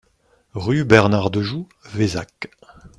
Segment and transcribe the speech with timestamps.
[0.55, 2.49] Rue Bernard Dejou, Vézac